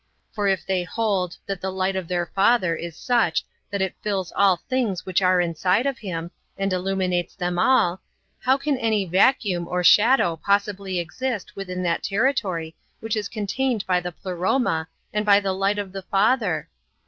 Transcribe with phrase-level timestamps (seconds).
[0.31, 4.33] For if they hold that the light of their Father is such that it fills
[4.35, 8.01] all things which are inside of Him, and illuminates them all,
[8.39, 13.85] how can any vacuum or shadow pos sibly exist within that territory which is contained
[13.85, 16.67] by the Pleroma, and by the light of the Father?